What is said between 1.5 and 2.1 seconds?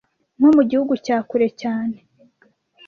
cyane,